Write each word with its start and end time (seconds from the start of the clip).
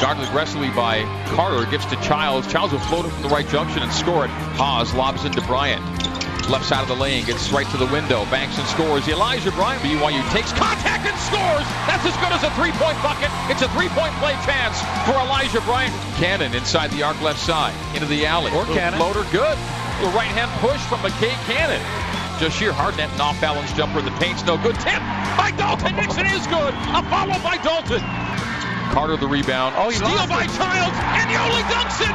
Guarded 0.00 0.24
aggressively 0.24 0.70
by 0.70 1.04
Carter. 1.36 1.68
Gives 1.70 1.84
to 1.86 1.96
Childs. 1.96 2.50
Childs 2.50 2.72
will 2.72 2.80
float 2.80 3.04
it 3.04 3.10
from 3.10 3.22
the 3.22 3.28
right 3.28 3.46
junction 3.46 3.82
and 3.82 3.92
score 3.92 4.24
it. 4.24 4.30
Haws 4.56 4.94
lobs 4.94 5.26
into 5.26 5.42
Bryant. 5.42 5.84
Left 6.48 6.64
side 6.64 6.80
of 6.80 6.88
the 6.88 6.96
lane, 6.96 7.24
gets 7.26 7.52
right 7.52 7.68
to 7.68 7.76
the 7.76 7.86
window, 7.92 8.24
banks 8.32 8.58
and 8.58 8.66
scores. 8.66 9.06
Elijah 9.06 9.52
Bryant, 9.52 9.82
BYU 9.84 10.24
takes 10.32 10.50
contact 10.56 11.04
and 11.04 11.14
scores. 11.20 11.62
That's 11.84 12.02
as 12.08 12.16
good 12.16 12.32
as 12.32 12.42
a 12.42 12.50
three-point 12.56 12.96
bucket. 13.04 13.28
It's 13.52 13.60
a 13.60 13.68
three-point 13.76 14.10
play 14.18 14.32
chance 14.48 14.80
for 15.04 15.14
Elijah 15.20 15.60
Bryant. 15.68 15.94
Cannon 16.16 16.54
inside 16.56 16.90
the 16.90 17.04
arc 17.04 17.20
left 17.20 17.38
side, 17.38 17.76
into 17.94 18.08
the 18.08 18.24
alley. 18.24 18.50
Or 18.56 18.64
Cannon. 18.72 18.98
Floater, 18.98 19.22
good. 19.30 19.54
The 20.00 20.10
right-hand 20.16 20.50
push 20.64 20.80
from 20.88 21.04
McKay 21.04 21.36
Cannon. 21.44 21.78
Just 22.40 22.56
sheer 22.56 22.72
hard 22.72 22.96
net 22.96 23.12
and 23.12 23.20
off-balance 23.20 23.70
jumper 23.74 24.00
in 24.00 24.06
the 24.06 24.16
paint's 24.16 24.42
no 24.48 24.56
good. 24.56 24.74
Tip 24.80 24.98
by 25.36 25.52
Dalton 25.60 25.94
Nixon 25.94 26.24
is 26.24 26.48
good. 26.48 26.72
A 26.96 27.04
follow 27.12 27.36
by 27.44 27.60
Dalton. 27.62 28.00
Carter 28.90 29.16
the 29.16 29.28
rebound. 29.28 29.76
Oh, 29.78 29.88
he 29.88 29.96
Steal 29.96 30.08
lost 30.08 30.28
by 30.28 30.42
it. 30.42 30.50
Childs, 30.50 30.98
and 30.98 31.30
Yoeli 31.30 31.62
dunks 31.70 32.02
it. 32.02 32.10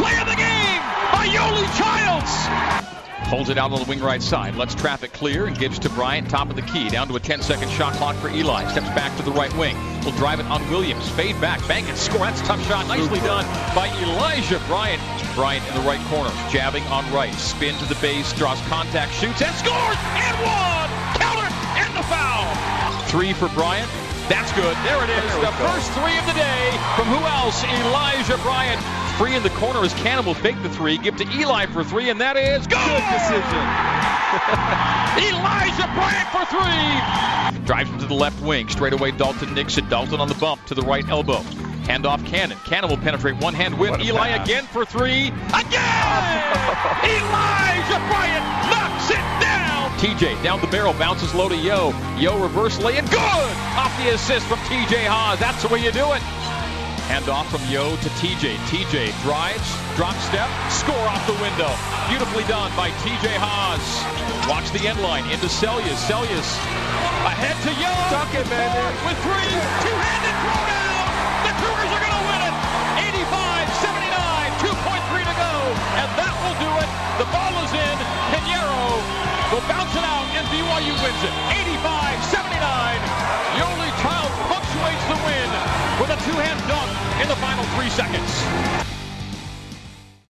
Play 0.00 0.16
of 0.16 0.26
the 0.26 0.36
game 0.40 0.80
by 1.12 1.28
Yoeli 1.28 1.68
Childs. 1.76 2.88
Holds 3.28 3.50
it 3.50 3.58
out 3.58 3.72
on 3.72 3.78
the 3.78 3.88
wing 3.88 4.00
right 4.00 4.22
side. 4.22 4.56
Lets 4.56 4.74
traffic 4.74 5.12
clear 5.12 5.46
and 5.46 5.58
gives 5.58 5.78
to 5.80 5.90
Bryant, 5.90 6.30
top 6.30 6.48
of 6.48 6.56
the 6.56 6.62
key. 6.62 6.88
Down 6.88 7.08
to 7.08 7.16
a 7.16 7.20
10 7.20 7.42
second 7.42 7.70
shot 7.70 7.92
clock 7.94 8.16
for 8.16 8.30
Eli. 8.30 8.70
Steps 8.70 8.88
back 8.88 9.14
to 9.18 9.22
the 9.22 9.30
right 9.32 9.54
wing. 9.56 9.76
Will 10.02 10.12
drive 10.12 10.40
it 10.40 10.46
on 10.46 10.66
Williams. 10.70 11.06
Fade 11.10 11.38
back. 11.42 11.66
Bank 11.68 11.86
and 11.88 11.96
score. 11.96 12.20
That's 12.20 12.40
a 12.40 12.44
tough 12.44 12.66
shot. 12.66 12.88
Nicely 12.88 13.20
done 13.20 13.44
by 13.74 13.88
Elijah 14.02 14.60
Bryant. 14.66 15.00
Bryant 15.34 15.66
in 15.68 15.74
the 15.74 15.86
right 15.86 16.00
corner. 16.06 16.30
Jabbing 16.50 16.84
on 16.84 17.04
right. 17.12 17.34
Spin 17.34 17.74
to 17.76 17.84
the 17.84 18.00
base. 18.00 18.32
Draws 18.32 18.60
contact. 18.62 19.12
Shoots 19.12 19.42
and 19.42 19.54
scores. 19.56 19.96
And 20.16 20.36
one. 20.40 20.90
Counter. 21.20 21.52
And 21.76 21.96
the 21.96 22.02
foul. 22.04 22.48
Three 23.08 23.34
for 23.34 23.48
Bryant. 23.50 23.90
That's 24.28 24.52
good. 24.52 24.76
There 24.84 25.02
it 25.04 25.10
is. 25.10 25.32
There 25.32 25.40
the 25.40 25.54
go. 25.58 25.68
first 25.70 25.90
three 25.92 26.16
of 26.18 26.26
the 26.26 26.34
day 26.34 26.70
from 26.96 27.06
who 27.08 27.20
else? 27.24 27.62
Elijah 27.64 28.38
Bryant. 28.38 28.80
Free 29.18 29.36
in 29.36 29.42
the 29.42 29.50
corner 29.50 29.84
as 29.84 29.92
Cannon 29.94 30.24
will 30.24 30.34
fake 30.34 30.60
the 30.62 30.70
three. 30.70 30.96
Give 30.98 31.16
to 31.16 31.24
Eli 31.36 31.66
for 31.66 31.84
three, 31.84 32.08
and 32.08 32.20
that 32.20 32.36
is 32.36 32.66
good. 32.66 32.78
Good 32.78 33.04
decision. 33.12 33.62
Elijah 35.28 35.88
Bryant 35.92 36.28
for 36.32 36.44
three. 36.48 37.66
Drives 37.66 37.90
him 37.90 37.98
to 37.98 38.06
the 38.06 38.14
left 38.14 38.40
wing. 38.42 38.68
Straight 38.68 38.94
away, 38.94 39.10
Dalton 39.10 39.54
Nixon. 39.54 39.88
Dalton 39.88 40.20
on 40.20 40.28
the 40.28 40.34
bump 40.34 40.64
to 40.66 40.74
the 40.74 40.82
right 40.82 41.06
elbow. 41.08 41.42
Hand 41.86 42.06
off 42.06 42.24
Cannon. 42.24 42.56
Cannon 42.64 42.88
will 42.88 42.96
penetrate 42.96 43.36
one 43.42 43.54
hand 43.54 43.78
whip. 43.78 44.00
Eli 44.00 44.30
pass. 44.30 44.48
again 44.48 44.64
for 44.64 44.84
three. 44.84 45.28
Again! 45.52 46.42
Elijah 47.04 47.91
TJ 50.02 50.42
down 50.42 50.60
the 50.60 50.66
barrel, 50.66 50.92
bounces 50.94 51.32
low 51.32 51.48
to 51.48 51.54
Yo. 51.54 51.94
Yo 52.18 52.34
reverse 52.42 52.76
lay 52.82 52.98
and 52.98 53.08
good! 53.08 53.52
Off 53.78 53.94
the 54.02 54.10
assist 54.10 54.44
from 54.50 54.58
TJ 54.66 55.06
Haws. 55.06 55.38
That's 55.38 55.62
the 55.62 55.68
way 55.68 55.78
you 55.78 55.92
do 55.94 56.02
it. 56.10 56.18
Hand 57.06 57.28
off 57.30 57.46
from 57.46 57.62
Yo 57.70 57.94
to 57.94 58.08
TJ. 58.18 58.58
TJ 58.66 59.14
drives, 59.22 59.62
drop 59.94 60.18
step, 60.26 60.50
score 60.74 61.06
off 61.06 61.22
the 61.30 61.38
window. 61.38 61.70
Beautifully 62.10 62.42
done 62.50 62.74
by 62.74 62.90
TJ 63.06 63.30
Haws. 63.38 63.78
Watch 64.50 64.66
the 64.74 64.90
end 64.90 64.98
line 65.06 65.22
into 65.30 65.46
Seljaas. 65.46 66.02
Seljaas 66.10 66.50
ahead 67.22 67.54
to 67.62 67.70
Yo. 67.78 67.94
Dunk 68.10 68.34
it, 68.34 68.50
man. 68.50 68.74
With 69.06 69.14
three, 69.22 69.54
two-handed 69.86 70.34
throwdown. 70.42 70.71
Will 79.52 79.60
bounce 79.68 79.92
it 79.94 80.02
out, 80.02 80.24
and 80.32 80.46
BYU 80.48 80.96
wins 81.04 81.22
it. 81.28 81.34
85-79. 81.84 82.96
Yoeli 83.60 83.92
Child 84.00 84.32
punctuates 84.48 85.04
the 85.12 85.18
win 85.28 85.50
with 86.00 86.08
a 86.08 86.16
two-hand 86.24 86.58
dunk 86.66 87.20
in 87.20 87.28
the 87.28 87.36
final 87.36 87.62
three 87.76 87.90
seconds. 87.90 88.91